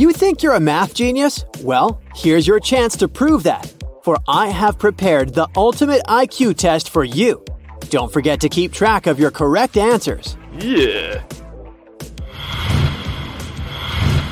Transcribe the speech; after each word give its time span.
You 0.00 0.12
think 0.12 0.42
you're 0.42 0.54
a 0.54 0.60
math 0.60 0.94
genius? 0.94 1.44
Well, 1.60 2.00
here's 2.14 2.46
your 2.46 2.58
chance 2.58 2.96
to 2.96 3.06
prove 3.06 3.42
that. 3.42 3.70
For 4.02 4.16
I 4.26 4.46
have 4.48 4.78
prepared 4.78 5.34
the 5.34 5.46
ultimate 5.54 6.00
IQ 6.08 6.56
test 6.56 6.88
for 6.88 7.04
you. 7.04 7.44
Don't 7.90 8.10
forget 8.10 8.40
to 8.40 8.48
keep 8.48 8.72
track 8.72 9.06
of 9.06 9.20
your 9.20 9.30
correct 9.30 9.76
answers. 9.76 10.38
Yeah. 10.58 11.22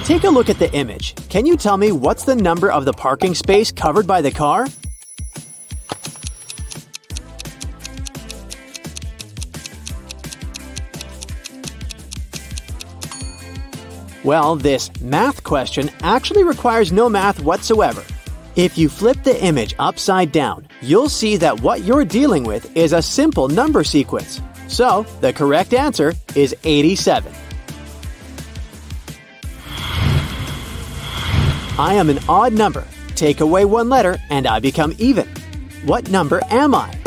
Take 0.04 0.24
a 0.24 0.30
look 0.30 0.48
at 0.48 0.58
the 0.58 0.70
image. 0.72 1.14
Can 1.28 1.44
you 1.44 1.54
tell 1.54 1.76
me 1.76 1.92
what's 1.92 2.24
the 2.24 2.34
number 2.34 2.72
of 2.72 2.86
the 2.86 2.94
parking 2.94 3.34
space 3.34 3.70
covered 3.70 4.06
by 4.06 4.22
the 4.22 4.30
car? 4.30 4.68
Well, 14.28 14.56
this 14.56 14.90
math 15.00 15.42
question 15.42 15.90
actually 16.02 16.44
requires 16.44 16.92
no 16.92 17.08
math 17.08 17.40
whatsoever. 17.40 18.04
If 18.56 18.76
you 18.76 18.90
flip 18.90 19.22
the 19.24 19.42
image 19.42 19.74
upside 19.78 20.32
down, 20.32 20.68
you'll 20.82 21.08
see 21.08 21.38
that 21.38 21.62
what 21.62 21.80
you're 21.80 22.04
dealing 22.04 22.44
with 22.44 22.76
is 22.76 22.92
a 22.92 23.00
simple 23.00 23.48
number 23.48 23.82
sequence. 23.84 24.42
So, 24.66 25.06
the 25.22 25.32
correct 25.32 25.72
answer 25.72 26.12
is 26.34 26.54
87. 26.62 27.32
I 31.78 31.94
am 31.94 32.10
an 32.10 32.18
odd 32.28 32.52
number. 32.52 32.86
Take 33.14 33.40
away 33.40 33.64
one 33.64 33.88
letter 33.88 34.18
and 34.28 34.46
I 34.46 34.60
become 34.60 34.92
even. 34.98 35.26
What 35.86 36.10
number 36.10 36.42
am 36.50 36.74
I? 36.74 36.97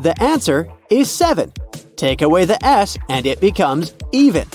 The 0.00 0.14
answer 0.22 0.66
is 0.88 1.10
7. 1.10 1.52
Take 1.94 2.22
away 2.22 2.46
the 2.46 2.64
S 2.64 2.96
and 3.10 3.26
it 3.26 3.38
becomes 3.38 3.92
even. 4.12 4.48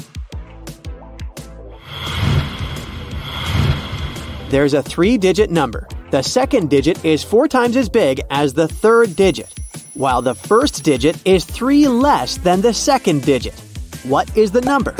There's 4.49 4.73
a 4.73 4.81
three 4.81 5.19
digit 5.19 5.51
number. 5.51 5.87
The 6.09 6.23
second 6.23 6.71
digit 6.71 7.05
is 7.05 7.23
four 7.23 7.47
times 7.47 7.77
as 7.77 7.89
big 7.89 8.21
as 8.31 8.55
the 8.55 8.67
third 8.67 9.15
digit, 9.15 9.53
while 9.93 10.23
the 10.23 10.33
first 10.33 10.83
digit 10.83 11.15
is 11.27 11.45
three 11.45 11.87
less 11.87 12.37
than 12.37 12.61
the 12.61 12.73
second 12.73 13.23
digit. 13.23 13.59
What 14.03 14.35
is 14.35 14.51
the 14.51 14.61
number? 14.61 14.95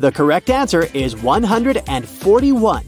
The 0.00 0.12
correct 0.12 0.48
answer 0.48 0.84
is 0.94 1.16
141. 1.16 2.84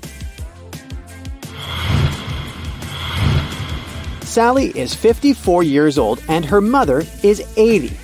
Sally 4.22 4.66
is 4.78 4.94
54 4.94 5.64
years 5.64 5.98
old 5.98 6.22
and 6.28 6.44
her 6.44 6.60
mother 6.60 7.02
is 7.24 7.42
80. 7.56 7.96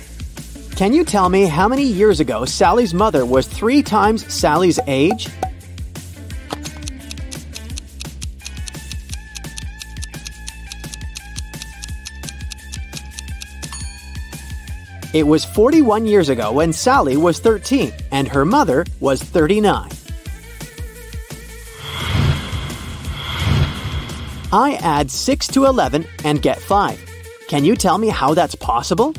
Can 0.75 0.91
you 0.91 1.05
tell 1.05 1.29
me 1.29 1.45
how 1.45 1.69
many 1.69 1.83
years 1.83 2.19
ago 2.19 2.43
Sally's 2.43 2.93
mother 2.93 3.25
was 3.25 3.47
three 3.47 3.81
times 3.81 4.29
Sally's 4.31 4.77
age? 4.87 5.29
It 15.17 15.25
was 15.25 15.43
41 15.43 16.05
years 16.05 16.29
ago 16.29 16.51
when 16.51 16.71
Sally 16.71 17.17
was 17.17 17.39
13 17.39 17.91
and 18.11 18.27
her 18.27 18.45
mother 18.45 18.85
was 18.99 19.19
39. 19.19 19.89
I 24.53 24.77
add 24.79 25.09
6 25.09 25.47
to 25.47 25.65
11 25.65 26.05
and 26.23 26.39
get 26.39 26.59
5. 26.59 27.03
Can 27.47 27.65
you 27.65 27.75
tell 27.75 27.97
me 27.97 28.09
how 28.09 28.35
that's 28.35 28.53
possible? 28.53 29.15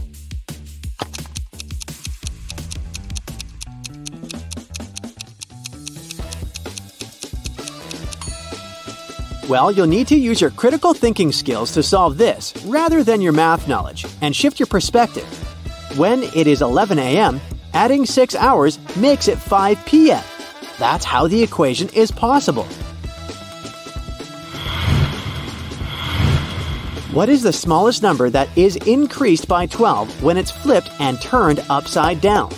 Well, 9.48 9.72
you'll 9.72 9.88
need 9.88 10.06
to 10.08 10.16
use 10.16 10.40
your 10.40 10.50
critical 10.50 10.94
thinking 10.94 11.32
skills 11.32 11.72
to 11.72 11.82
solve 11.82 12.18
this 12.18 12.54
rather 12.66 13.02
than 13.02 13.20
your 13.20 13.32
math 13.32 13.66
knowledge 13.66 14.06
and 14.22 14.36
shift 14.36 14.60
your 14.60 14.68
perspective. 14.68 15.47
When 15.96 16.22
it 16.22 16.46
is 16.46 16.62
11 16.62 16.98
a.m., 16.98 17.40
adding 17.72 18.06
6 18.06 18.34
hours 18.34 18.78
makes 18.96 19.26
it 19.26 19.38
5 19.38 19.84
p.m. 19.86 20.22
That's 20.78 21.04
how 21.04 21.26
the 21.26 21.42
equation 21.42 21.88
is 21.90 22.10
possible. 22.10 22.68
What 27.12 27.28
is 27.28 27.42
the 27.42 27.52
smallest 27.52 28.02
number 28.02 28.30
that 28.30 28.48
is 28.56 28.76
increased 28.76 29.48
by 29.48 29.66
12 29.66 30.22
when 30.22 30.36
it's 30.36 30.50
flipped 30.50 30.90
and 31.00 31.20
turned 31.20 31.64
upside 31.68 32.20
down? 32.20 32.50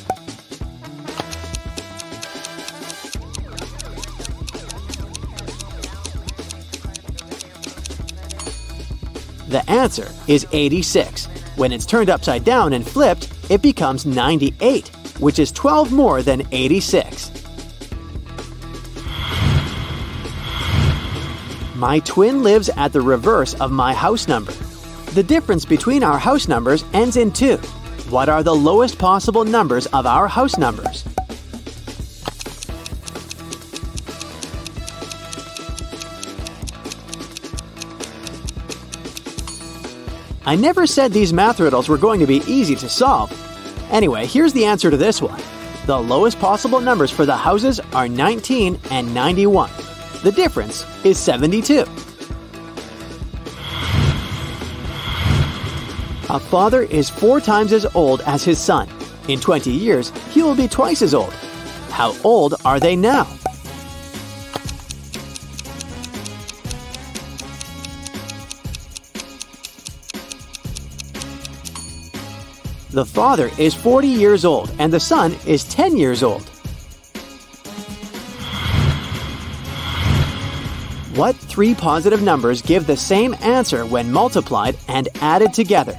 The 9.48 9.64
answer 9.68 10.12
is 10.28 10.46
86. 10.52 11.28
When 11.60 11.72
it's 11.72 11.84
turned 11.84 12.08
upside 12.08 12.42
down 12.42 12.72
and 12.72 12.88
flipped, 12.88 13.30
it 13.50 13.60
becomes 13.60 14.06
98, 14.06 14.88
which 15.18 15.38
is 15.38 15.52
12 15.52 15.92
more 15.92 16.22
than 16.22 16.48
86. 16.52 17.30
My 21.76 21.98
twin 21.98 22.42
lives 22.42 22.70
at 22.78 22.94
the 22.94 23.02
reverse 23.02 23.52
of 23.60 23.70
my 23.70 23.92
house 23.92 24.26
number. 24.26 24.52
The 25.12 25.22
difference 25.22 25.66
between 25.66 26.02
our 26.02 26.18
house 26.18 26.48
numbers 26.48 26.82
ends 26.94 27.18
in 27.18 27.30
2. 27.30 27.58
What 28.08 28.30
are 28.30 28.42
the 28.42 28.56
lowest 28.56 28.96
possible 28.96 29.44
numbers 29.44 29.84
of 29.88 30.06
our 30.06 30.28
house 30.28 30.56
numbers? 30.56 31.04
I 40.50 40.56
never 40.56 40.84
said 40.84 41.12
these 41.12 41.32
math 41.32 41.60
riddles 41.60 41.88
were 41.88 41.96
going 41.96 42.18
to 42.18 42.26
be 42.26 42.42
easy 42.44 42.74
to 42.74 42.88
solve. 42.88 43.30
Anyway, 43.92 44.26
here's 44.26 44.52
the 44.52 44.64
answer 44.64 44.90
to 44.90 44.96
this 44.96 45.22
one. 45.22 45.40
The 45.86 45.96
lowest 45.96 46.40
possible 46.40 46.80
numbers 46.80 47.12
for 47.12 47.24
the 47.24 47.36
houses 47.36 47.78
are 47.92 48.08
19 48.08 48.76
and 48.90 49.14
91. 49.14 49.70
The 50.24 50.32
difference 50.32 50.84
is 51.04 51.20
72. 51.20 51.82
A 56.28 56.40
father 56.40 56.82
is 56.82 57.08
four 57.08 57.40
times 57.40 57.72
as 57.72 57.86
old 57.94 58.20
as 58.22 58.42
his 58.42 58.58
son. 58.58 58.88
In 59.28 59.38
20 59.38 59.70
years, 59.70 60.10
he 60.32 60.42
will 60.42 60.56
be 60.56 60.66
twice 60.66 61.00
as 61.00 61.14
old. 61.14 61.32
How 61.90 62.12
old 62.24 62.56
are 62.64 62.80
they 62.80 62.96
now? 62.96 63.39
The 72.92 73.06
father 73.06 73.50
is 73.56 73.72
40 73.72 74.08
years 74.08 74.44
old 74.44 74.74
and 74.80 74.92
the 74.92 74.98
son 74.98 75.36
is 75.46 75.62
10 75.62 75.96
years 75.96 76.24
old. 76.24 76.42
What 81.14 81.36
three 81.36 81.74
positive 81.74 82.20
numbers 82.22 82.62
give 82.62 82.88
the 82.88 82.96
same 82.96 83.36
answer 83.42 83.86
when 83.86 84.10
multiplied 84.10 84.76
and 84.88 85.08
added 85.20 85.54
together? 85.54 85.96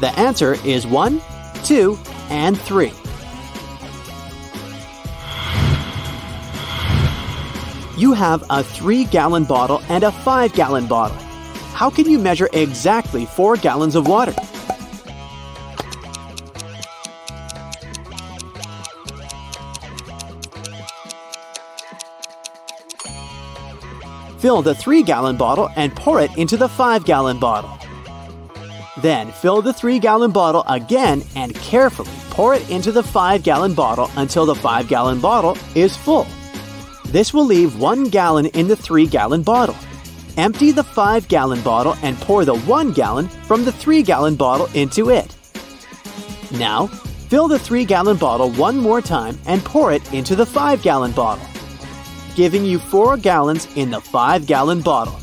The 0.00 0.12
answer 0.16 0.54
is 0.64 0.84
1, 0.84 1.20
2, 1.62 1.98
and 2.30 2.60
3. 2.60 2.92
You 8.00 8.14
have 8.14 8.42
a 8.48 8.64
3 8.64 9.04
gallon 9.04 9.44
bottle 9.44 9.82
and 9.90 10.04
a 10.04 10.10
5 10.10 10.54
gallon 10.54 10.86
bottle. 10.86 11.18
How 11.74 11.90
can 11.90 12.08
you 12.08 12.18
measure 12.18 12.48
exactly 12.54 13.26
4 13.26 13.56
gallons 13.56 13.94
of 13.94 14.08
water? 14.08 14.32
Fill 24.38 24.62
the 24.62 24.74
3 24.74 25.02
gallon 25.02 25.36
bottle 25.36 25.68
and 25.76 25.94
pour 25.94 26.22
it 26.22 26.34
into 26.38 26.56
the 26.56 26.70
5 26.70 27.04
gallon 27.04 27.38
bottle. 27.38 27.76
Then 29.02 29.30
fill 29.30 29.60
the 29.60 29.74
3 29.74 29.98
gallon 29.98 30.30
bottle 30.30 30.64
again 30.68 31.22
and 31.36 31.54
carefully 31.56 32.08
pour 32.30 32.54
it 32.54 32.70
into 32.70 32.92
the 32.92 33.02
5 33.02 33.42
gallon 33.42 33.74
bottle 33.74 34.10
until 34.16 34.46
the 34.46 34.54
5 34.54 34.88
gallon 34.88 35.20
bottle 35.20 35.58
is 35.74 35.98
full. 35.98 36.26
This 37.10 37.34
will 37.34 37.44
leave 37.44 37.76
1 37.78 38.04
gallon 38.10 38.46
in 38.46 38.68
the 38.68 38.76
3 38.76 39.06
gallon 39.06 39.42
bottle. 39.42 39.76
empty 40.36 40.70
the 40.72 40.84
5 40.84 41.28
gallon 41.28 41.60
bottle 41.62 41.94
and 42.02 42.16
pour 42.18 42.44
the 42.44 42.56
1 42.60 42.92
gallon 42.92 43.28
from 43.28 43.64
the 43.64 43.72
3 43.72 44.02
gallon 44.02 44.36
bottle 44.36 44.68
into 44.74 45.10
it. 45.10 45.36
Now, 46.52 46.86
fill 47.28 47.48
the 47.48 47.58
3 47.58 47.84
gallon 47.84 48.16
bottle 48.16 48.50
one 48.52 48.76
more 48.76 49.00
time 49.00 49.38
and 49.46 49.64
pour 49.64 49.92
it 49.92 50.12
into 50.12 50.34
the 50.34 50.46
5 50.46 50.82
gallon 50.82 51.12
bottle, 51.12 51.44
giving 52.34 52.64
you 52.64 52.78
4 52.78 53.16
gallons 53.16 53.68
in 53.76 53.90
the 53.90 54.00
5 54.00 54.46
gallon 54.46 54.80
bottle. 54.80 55.18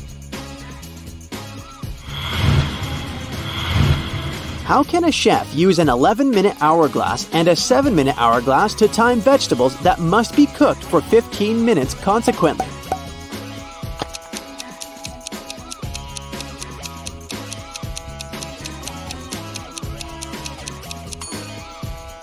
How 4.68 4.82
can 4.82 5.04
a 5.04 5.10
chef 5.10 5.54
use 5.54 5.78
an 5.78 5.88
11 5.88 6.28
minute 6.28 6.54
hourglass 6.60 7.26
and 7.32 7.48
a 7.48 7.56
7 7.56 7.94
minute 7.94 8.18
hourglass 8.18 8.74
to 8.74 8.86
time 8.86 9.18
vegetables 9.18 9.74
that 9.80 9.98
must 9.98 10.36
be 10.36 10.44
cooked 10.44 10.84
for 10.84 11.00
15 11.00 11.64
minutes 11.64 11.94
consequently? 11.94 12.66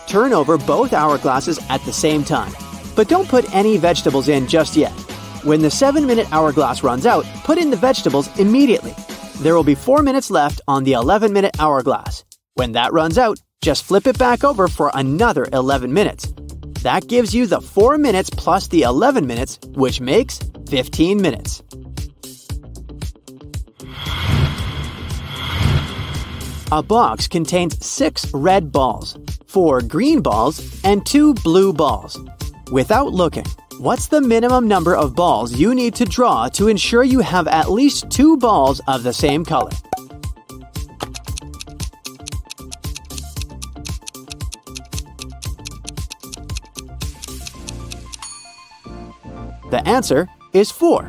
Turn 0.08 0.32
over 0.32 0.60
both 0.60 0.92
hourglasses 0.92 1.60
at 1.72 1.82
the 1.82 1.92
same 1.92 2.24
time, 2.24 2.54
but 2.96 3.08
don't 3.08 3.28
put 3.28 3.52
any 3.56 3.78
vegetables 3.78 4.30
in 4.30 4.48
just 4.48 4.76
yet. 4.76 4.94
When 5.44 5.64
the 5.64 5.72
7 5.72 6.06
minute 6.06 6.32
hourglass 6.32 6.84
runs 6.84 7.08
out, 7.08 7.26
put 7.44 7.58
in 7.58 7.72
the 7.72 7.76
vegetables 7.76 8.30
immediately. 8.38 8.94
There 9.42 9.56
will 9.56 9.64
be 9.64 9.74
4 9.74 10.04
minutes 10.04 10.30
left 10.30 10.62
on 10.68 10.84
the 10.84 10.94
11 10.94 11.34
minute 11.34 11.56
hourglass. 11.60 12.25
When 12.58 12.72
that 12.72 12.94
runs 12.94 13.18
out, 13.18 13.38
just 13.60 13.84
flip 13.84 14.08
it 14.08 14.18
back 14.18 14.46
over 14.46 14.70
for 14.70 14.90
another 14.94 15.46
11 15.52 15.92
minutes. 15.92 16.34
That 16.84 17.06
gives 17.10 17.36
you 17.36 17.48
the 17.48 17.60
4 17.60 17.98
minutes 17.98 18.30
plus 18.30 18.70
the 18.70 18.84
11 18.84 19.28
minutes, 19.28 19.60
which 19.74 20.00
makes 20.00 20.40
15 20.70 21.22
minutes. 21.22 21.62
A 26.72 26.82
box 26.82 27.28
contains 27.28 27.86
6 27.86 28.34
red 28.34 28.72
balls, 28.72 29.18
4 29.48 29.82
green 29.82 30.22
balls, 30.22 30.82
and 30.86 31.06
2 31.06 31.34
blue 31.34 31.74
balls. 31.74 32.18
Without 32.72 33.12
looking, 33.12 33.46
what's 33.80 34.08
the 34.08 34.22
minimum 34.22 34.66
number 34.66 34.96
of 34.96 35.14
balls 35.14 35.54
you 35.54 35.76
need 35.76 35.94
to 35.96 36.06
draw 36.06 36.48
to 36.54 36.70
ensure 36.70 37.04
you 37.04 37.20
have 37.20 37.50
at 37.50 37.70
least 37.70 38.10
2 38.12 38.38
balls 38.38 38.80
of 38.88 39.04
the 39.04 39.12
same 39.12 39.44
color? 39.44 39.72
The 49.76 49.86
answer 49.90 50.30
is 50.54 50.72
4. 50.72 51.04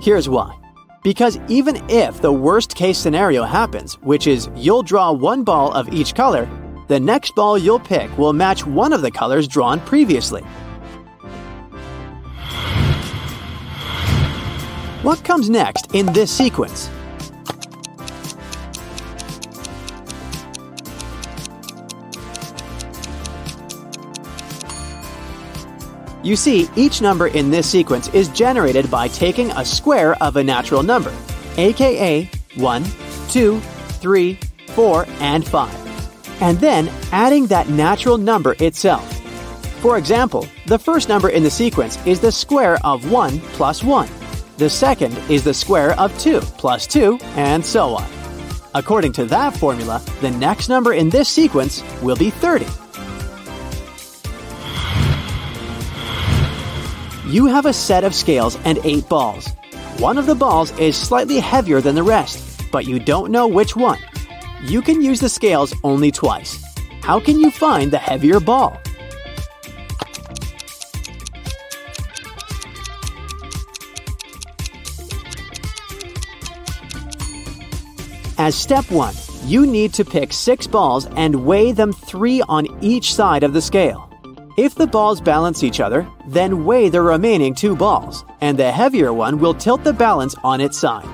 Here's 0.00 0.28
why. 0.28 0.58
Because 1.04 1.38
even 1.46 1.76
if 1.88 2.20
the 2.20 2.32
worst 2.32 2.74
case 2.74 2.98
scenario 2.98 3.44
happens, 3.44 3.94
which 4.02 4.26
is 4.26 4.50
you'll 4.56 4.82
draw 4.82 5.12
one 5.12 5.44
ball 5.44 5.70
of 5.70 5.88
each 5.94 6.16
color, 6.16 6.48
the 6.88 6.98
next 6.98 7.36
ball 7.36 7.56
you'll 7.56 7.78
pick 7.78 8.10
will 8.18 8.32
match 8.32 8.66
one 8.66 8.92
of 8.92 9.02
the 9.02 9.10
colors 9.12 9.46
drawn 9.46 9.78
previously. 9.78 10.42
What 15.02 15.22
comes 15.22 15.48
next 15.48 15.94
in 15.94 16.06
this 16.06 16.36
sequence? 16.36 16.90
You 26.22 26.36
see, 26.36 26.68
each 26.76 27.02
number 27.02 27.26
in 27.26 27.50
this 27.50 27.68
sequence 27.68 28.06
is 28.08 28.28
generated 28.28 28.88
by 28.88 29.08
taking 29.08 29.50
a 29.52 29.64
square 29.64 30.14
of 30.22 30.36
a 30.36 30.44
natural 30.44 30.84
number, 30.84 31.12
aka 31.56 32.30
1, 32.54 32.84
2, 33.28 33.60
3, 33.60 34.38
4, 34.68 35.06
and 35.18 35.46
5, 35.46 36.42
and 36.42 36.60
then 36.60 36.88
adding 37.10 37.46
that 37.46 37.68
natural 37.70 38.18
number 38.18 38.54
itself. 38.60 39.20
For 39.80 39.98
example, 39.98 40.46
the 40.66 40.78
first 40.78 41.08
number 41.08 41.28
in 41.28 41.42
the 41.42 41.50
sequence 41.50 41.98
is 42.06 42.20
the 42.20 42.30
square 42.30 42.78
of 42.84 43.10
1 43.10 43.40
plus 43.54 43.82
1. 43.82 44.08
The 44.58 44.70
second 44.70 45.18
is 45.28 45.42
the 45.42 45.54
square 45.54 45.98
of 45.98 46.16
2 46.20 46.40
plus 46.40 46.86
2, 46.86 47.18
and 47.34 47.66
so 47.66 47.96
on. 47.96 48.08
According 48.74 49.12
to 49.14 49.24
that 49.24 49.56
formula, 49.56 50.00
the 50.20 50.30
next 50.30 50.68
number 50.68 50.92
in 50.92 51.10
this 51.10 51.28
sequence 51.28 51.82
will 52.00 52.16
be 52.16 52.30
30. 52.30 52.66
You 57.32 57.46
have 57.46 57.64
a 57.64 57.72
set 57.72 58.04
of 58.04 58.14
scales 58.14 58.58
and 58.66 58.78
eight 58.84 59.08
balls. 59.08 59.48
One 59.96 60.18
of 60.18 60.26
the 60.26 60.34
balls 60.34 60.70
is 60.78 60.98
slightly 60.98 61.40
heavier 61.40 61.80
than 61.80 61.94
the 61.94 62.02
rest, 62.02 62.70
but 62.70 62.84
you 62.84 62.98
don't 62.98 63.32
know 63.32 63.46
which 63.46 63.74
one. 63.74 63.98
You 64.60 64.82
can 64.82 65.00
use 65.00 65.18
the 65.18 65.30
scales 65.30 65.72
only 65.82 66.10
twice. 66.10 66.62
How 67.00 67.18
can 67.20 67.40
you 67.40 67.50
find 67.50 67.90
the 67.90 67.96
heavier 67.96 68.38
ball? 68.38 68.78
As 78.36 78.54
step 78.54 78.90
1, 78.90 79.14
you 79.46 79.64
need 79.64 79.94
to 79.94 80.04
pick 80.04 80.34
6 80.34 80.66
balls 80.66 81.06
and 81.16 81.46
weigh 81.46 81.72
them 81.72 81.94
3 81.94 82.42
on 82.42 82.66
each 82.84 83.14
side 83.14 83.42
of 83.42 83.54
the 83.54 83.62
scale. 83.62 84.11
If 84.58 84.74
the 84.74 84.86
balls 84.86 85.18
balance 85.18 85.64
each 85.64 85.80
other, 85.80 86.06
then 86.26 86.66
weigh 86.66 86.90
the 86.90 87.00
remaining 87.00 87.54
two 87.54 87.74
balls, 87.74 88.26
and 88.42 88.58
the 88.58 88.70
heavier 88.70 89.10
one 89.10 89.38
will 89.38 89.54
tilt 89.54 89.82
the 89.82 89.94
balance 89.94 90.34
on 90.44 90.60
its 90.60 90.78
side. 90.78 91.08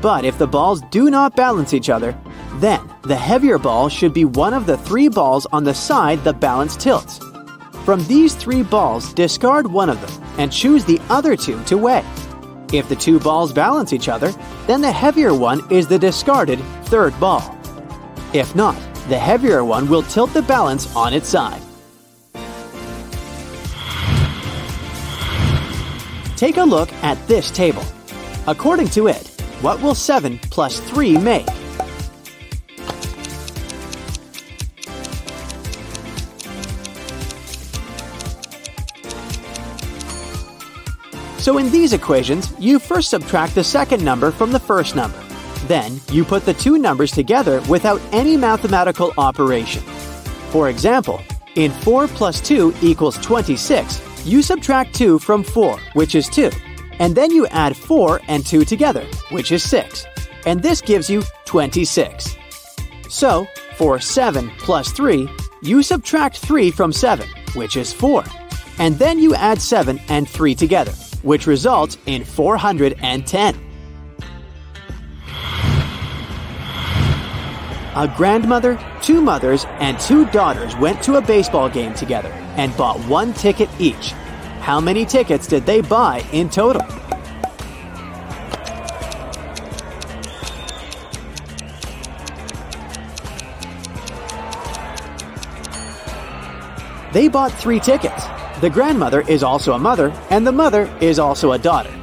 But 0.00 0.24
if 0.24 0.38
the 0.38 0.46
balls 0.46 0.80
do 0.90 1.10
not 1.10 1.36
balance 1.36 1.74
each 1.74 1.90
other, 1.90 2.18
then 2.54 2.80
the 3.02 3.14
heavier 3.14 3.58
ball 3.58 3.90
should 3.90 4.14
be 4.14 4.24
one 4.24 4.54
of 4.54 4.64
the 4.64 4.78
three 4.78 5.08
balls 5.08 5.46
on 5.52 5.64
the 5.64 5.74
side 5.74 6.24
the 6.24 6.32
balance 6.32 6.76
tilts. 6.76 7.20
From 7.84 8.02
these 8.06 8.34
three 8.34 8.62
balls, 8.62 9.12
discard 9.12 9.66
one 9.66 9.90
of 9.90 10.00
them 10.00 10.24
and 10.38 10.50
choose 10.50 10.86
the 10.86 11.00
other 11.10 11.36
two 11.36 11.62
to 11.64 11.76
weigh. 11.76 12.06
If 12.72 12.88
the 12.88 12.96
two 12.96 13.20
balls 13.20 13.52
balance 13.52 13.92
each 13.92 14.08
other, 14.08 14.32
then 14.66 14.80
the 14.80 14.92
heavier 14.92 15.34
one 15.34 15.60
is 15.70 15.86
the 15.86 15.98
discarded 15.98 16.60
third 16.84 17.18
ball. 17.20 17.54
If 18.32 18.54
not, 18.54 18.76
the 19.08 19.18
heavier 19.18 19.62
one 19.62 19.90
will 19.90 20.02
tilt 20.02 20.32
the 20.32 20.42
balance 20.42 20.94
on 20.96 21.12
its 21.12 21.28
side. 21.28 21.60
Take 26.38 26.58
a 26.58 26.62
look 26.62 26.92
at 27.02 27.18
this 27.26 27.50
table. 27.50 27.82
According 28.46 28.90
to 28.90 29.08
it, 29.08 29.26
what 29.60 29.82
will 29.82 29.96
7 29.96 30.38
plus 30.38 30.78
3 30.78 31.18
make? 31.18 31.44
So 41.38 41.58
in 41.58 41.72
these 41.72 41.92
equations, 41.92 42.54
you 42.56 42.78
first 42.78 43.10
subtract 43.10 43.56
the 43.56 43.64
second 43.64 44.04
number 44.04 44.30
from 44.30 44.52
the 44.52 44.60
first 44.60 44.94
number. 44.94 45.20
Then, 45.66 46.00
you 46.12 46.24
put 46.24 46.44
the 46.44 46.54
two 46.54 46.78
numbers 46.78 47.10
together 47.10 47.60
without 47.68 48.00
any 48.12 48.36
mathematical 48.36 49.12
operation. 49.18 49.82
For 50.52 50.68
example, 50.68 51.20
in 51.56 51.72
4 51.72 52.06
plus 52.06 52.40
2 52.40 52.74
equals 52.80 53.18
26, 53.18 54.07
you 54.28 54.42
subtract 54.42 54.94
2 54.94 55.18
from 55.18 55.42
4, 55.42 55.78
which 55.94 56.14
is 56.14 56.28
2, 56.28 56.50
and 56.98 57.14
then 57.14 57.30
you 57.30 57.46
add 57.46 57.76
4 57.76 58.20
and 58.28 58.44
2 58.44 58.64
together, 58.64 59.06
which 59.30 59.52
is 59.52 59.62
6, 59.68 60.06
and 60.44 60.62
this 60.62 60.80
gives 60.82 61.08
you 61.08 61.22
26. 61.46 62.36
So, 63.08 63.46
for 63.76 63.98
7 63.98 64.50
plus 64.58 64.92
3, 64.92 65.28
you 65.62 65.82
subtract 65.82 66.38
3 66.38 66.70
from 66.70 66.92
7, 66.92 67.26
which 67.54 67.76
is 67.76 67.92
4, 67.92 68.22
and 68.78 68.98
then 68.98 69.18
you 69.18 69.34
add 69.34 69.62
7 69.62 69.98
and 70.08 70.28
3 70.28 70.54
together, 70.54 70.92
which 71.22 71.46
results 71.46 71.96
in 72.04 72.22
410. 72.24 73.56
A 77.96 78.14
grandmother, 78.16 78.78
two 79.08 79.22
mothers, 79.22 79.64
and 79.80 79.98
two 79.98 80.26
daughters 80.26 80.76
went 80.76 81.02
to 81.02 81.14
a 81.14 81.22
baseball 81.22 81.66
game 81.66 81.94
together 81.94 82.28
and 82.58 82.76
bought 82.76 83.00
one 83.08 83.32
ticket 83.32 83.70
each. 83.78 84.10
How 84.60 84.82
many 84.82 85.06
tickets 85.06 85.46
did 85.46 85.64
they 85.64 85.80
buy 85.80 86.22
in 86.30 86.50
total? 86.50 86.82
They 97.14 97.28
bought 97.28 97.52
three 97.52 97.80
tickets. 97.80 98.26
The 98.60 98.68
grandmother 98.68 99.22
is 99.22 99.42
also 99.42 99.72
a 99.72 99.78
mother, 99.78 100.12
and 100.28 100.46
the 100.46 100.52
mother 100.52 100.94
is 101.00 101.18
also 101.18 101.52
a 101.52 101.58
daughter. 101.58 101.97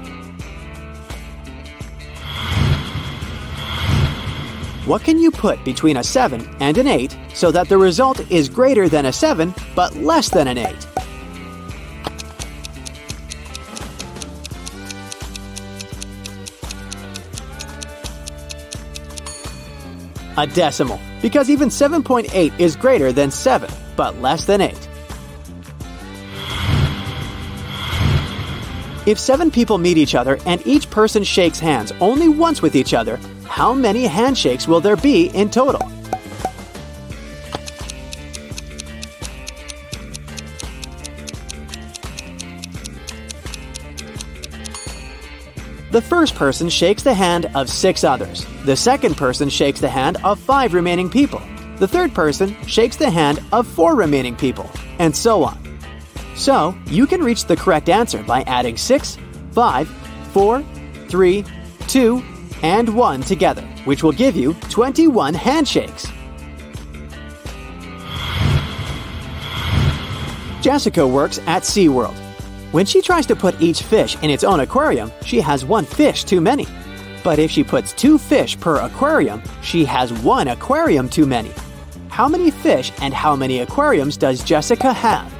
What 4.85 5.03
can 5.03 5.17
you 5.17 5.31
put 5.31 5.63
between 5.65 5.97
a 5.97 6.03
7 6.03 6.47
and 6.59 6.77
an 6.77 6.85
8 6.85 7.17
so 7.33 7.49
that 7.49 7.69
the 7.69 7.77
result 7.77 8.19
is 8.29 8.47
greater 8.47 8.87
than 8.87 9.07
a 9.07 9.11
7 9.11 9.51
but 9.75 9.95
less 9.95 10.29
than 10.29 10.47
an 10.47 10.59
8? 10.59 10.87
A 20.37 20.45
decimal, 20.45 20.99
because 21.19 21.49
even 21.49 21.69
7.8 21.69 22.59
is 22.59 22.75
greater 22.75 23.11
than 23.11 23.31
7 23.31 23.67
but 23.95 24.21
less 24.21 24.45
than 24.45 24.61
8. 24.61 24.89
If 29.07 29.17
seven 29.17 29.49
people 29.49 29.79
meet 29.79 29.97
each 29.97 30.13
other 30.13 30.37
and 30.45 30.65
each 30.67 30.91
person 30.91 31.23
shakes 31.23 31.59
hands 31.59 31.91
only 31.99 32.29
once 32.29 32.61
with 32.61 32.75
each 32.75 32.93
other, 32.93 33.19
how 33.55 33.73
many 33.73 34.05
handshakes 34.05 34.67
will 34.67 34.81
there 34.81 34.97
be 34.97 35.27
in 35.27 35.49
total? 35.49 35.79
The 45.91 46.01
first 46.01 46.35
person 46.35 46.67
shakes 46.67 47.03
the 47.03 47.13
hand 47.13 47.49
of 47.55 47.69
six 47.69 48.03
others. 48.03 48.45
The 48.65 48.75
second 48.75 49.15
person 49.15 49.47
shakes 49.47 49.79
the 49.79 49.87
hand 49.87 50.17
of 50.25 50.37
five 50.37 50.73
remaining 50.73 51.09
people. 51.09 51.41
The 51.77 51.87
third 51.87 52.13
person 52.13 52.61
shakes 52.67 52.97
the 52.97 53.09
hand 53.09 53.41
of 53.53 53.65
four 53.65 53.95
remaining 53.95 54.35
people, 54.35 54.69
and 54.99 55.15
so 55.15 55.45
on. 55.45 55.79
So, 56.35 56.77
you 56.87 57.07
can 57.07 57.23
reach 57.23 57.45
the 57.45 57.55
correct 57.55 57.87
answer 57.87 58.21
by 58.21 58.41
adding 58.41 58.75
6, 58.75 59.17
5, 59.53 59.87
4, 59.87 60.63
3, 61.07 61.45
2, 61.87 62.34
and 62.63 62.89
1 62.89 63.21
together, 63.21 63.61
which 63.85 64.03
will 64.03 64.11
give 64.11 64.35
you 64.35 64.53
21 64.69 65.33
handshakes. 65.33 66.07
Jessica 70.61 71.05
works 71.05 71.39
at 71.45 71.61
SeaWorld. 71.63 72.15
When 72.71 72.85
she 72.85 73.01
tries 73.01 73.25
to 73.27 73.35
put 73.35 73.61
each 73.61 73.83
fish 73.83 74.17
in 74.23 74.29
its 74.29 74.43
own 74.43 74.61
aquarium, 74.61 75.11
she 75.23 75.39
has 75.39 75.63
one 75.63 75.85
fish 75.85 76.23
too 76.23 76.41
many. 76.41 76.65
But 77.23 77.39
if 77.39 77.51
she 77.51 77.63
puts 77.63 77.93
two 77.93 78.17
fish 78.17 78.59
per 78.59 78.77
aquarium, 78.77 79.43
she 79.61 79.85
has 79.85 80.11
one 80.11 80.47
aquarium 80.47 81.07
too 81.07 81.25
many. 81.25 81.51
How 82.09 82.27
many 82.27 82.49
fish 82.49 82.91
and 83.01 83.13
how 83.13 83.35
many 83.35 83.59
aquariums 83.59 84.17
does 84.17 84.43
Jessica 84.43 84.93
have? 84.93 85.34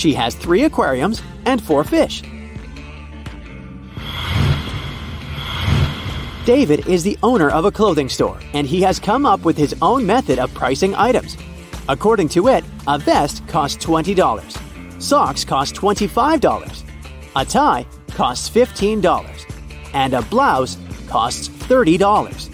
She 0.00 0.14
has 0.14 0.34
three 0.34 0.64
aquariums 0.64 1.20
and 1.44 1.62
four 1.62 1.84
fish. 1.84 2.22
David 6.46 6.88
is 6.88 7.02
the 7.02 7.18
owner 7.22 7.50
of 7.50 7.66
a 7.66 7.70
clothing 7.70 8.08
store, 8.08 8.40
and 8.54 8.66
he 8.66 8.80
has 8.80 8.98
come 8.98 9.26
up 9.26 9.44
with 9.44 9.58
his 9.58 9.74
own 9.82 10.06
method 10.06 10.38
of 10.38 10.54
pricing 10.54 10.94
items. 10.94 11.36
According 11.86 12.30
to 12.30 12.48
it, 12.48 12.64
a 12.88 12.98
vest 12.98 13.46
costs 13.46 13.84
$20, 13.84 15.02
socks 15.02 15.44
cost 15.44 15.74
$25, 15.74 16.82
a 17.36 17.44
tie 17.44 17.86
costs 18.08 18.48
$15, 18.48 19.44
and 19.92 20.14
a 20.14 20.22
blouse 20.22 20.78
costs 21.08 21.48
$30. 21.48 22.48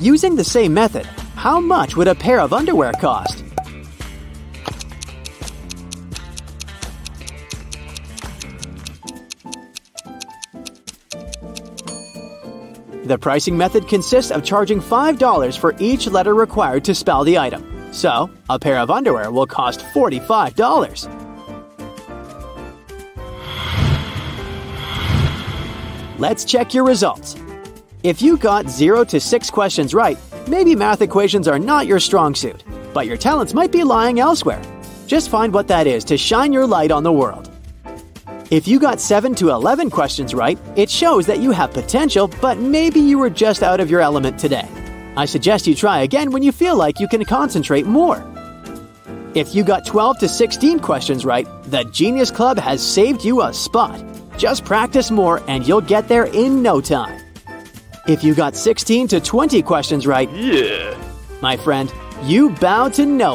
Using 0.00 0.34
the 0.34 0.42
same 0.42 0.74
method, 0.74 1.06
how 1.36 1.60
much 1.60 1.94
would 1.94 2.08
a 2.08 2.16
pair 2.16 2.40
of 2.40 2.52
underwear 2.52 2.92
cost? 2.94 3.43
The 13.04 13.18
pricing 13.18 13.54
method 13.54 13.86
consists 13.86 14.30
of 14.30 14.42
charging 14.42 14.80
$5 14.80 15.58
for 15.58 15.74
each 15.78 16.06
letter 16.06 16.34
required 16.34 16.86
to 16.86 16.94
spell 16.94 17.22
the 17.22 17.38
item. 17.38 17.62
So, 17.92 18.30
a 18.48 18.58
pair 18.58 18.78
of 18.78 18.90
underwear 18.90 19.30
will 19.30 19.46
cost 19.46 19.80
$45. 19.80 21.06
Let's 26.18 26.46
check 26.46 26.72
your 26.72 26.84
results. 26.84 27.36
If 28.02 28.22
you 28.22 28.38
got 28.38 28.70
0 28.70 29.04
to 29.04 29.20
6 29.20 29.50
questions 29.50 29.92
right, 29.92 30.16
maybe 30.48 30.74
math 30.74 31.02
equations 31.02 31.46
are 31.46 31.58
not 31.58 31.86
your 31.86 32.00
strong 32.00 32.34
suit, 32.34 32.64
but 32.94 33.06
your 33.06 33.18
talents 33.18 33.52
might 33.52 33.70
be 33.70 33.84
lying 33.84 34.18
elsewhere. 34.18 34.62
Just 35.06 35.28
find 35.28 35.52
what 35.52 35.68
that 35.68 35.86
is 35.86 36.04
to 36.04 36.16
shine 36.16 36.54
your 36.54 36.66
light 36.66 36.90
on 36.90 37.02
the 37.02 37.12
world. 37.12 37.53
If 38.50 38.68
you 38.68 38.78
got 38.78 39.00
7 39.00 39.34
to 39.36 39.50
11 39.50 39.90
questions 39.90 40.34
right, 40.34 40.58
it 40.76 40.90
shows 40.90 41.26
that 41.26 41.40
you 41.40 41.50
have 41.50 41.72
potential, 41.72 42.28
but 42.40 42.58
maybe 42.58 43.00
you 43.00 43.18
were 43.18 43.30
just 43.30 43.62
out 43.62 43.80
of 43.80 43.90
your 43.90 44.00
element 44.00 44.38
today. 44.38 44.68
I 45.16 45.24
suggest 45.24 45.66
you 45.66 45.74
try 45.74 46.02
again 46.02 46.30
when 46.30 46.42
you 46.42 46.52
feel 46.52 46.76
like 46.76 47.00
you 47.00 47.08
can 47.08 47.24
concentrate 47.24 47.86
more. 47.86 48.22
If 49.34 49.54
you 49.54 49.64
got 49.64 49.86
12 49.86 50.18
to 50.18 50.28
16 50.28 50.78
questions 50.80 51.24
right, 51.24 51.46
the 51.64 51.84
Genius 51.84 52.30
Club 52.30 52.58
has 52.58 52.86
saved 52.86 53.24
you 53.24 53.42
a 53.42 53.52
spot. 53.52 54.00
Just 54.36 54.64
practice 54.64 55.10
more 55.10 55.42
and 55.48 55.66
you'll 55.66 55.80
get 55.80 56.06
there 56.08 56.24
in 56.26 56.62
no 56.62 56.80
time. 56.80 57.20
If 58.06 58.22
you 58.22 58.34
got 58.34 58.54
16 58.54 59.08
to 59.08 59.20
20 59.20 59.62
questions 59.62 60.06
right, 60.06 60.30
Yeah. 60.30 60.94
my 61.40 61.56
friend, 61.56 61.92
you 62.22 62.50
bow 62.50 62.88
to 62.90 63.06
no 63.06 63.34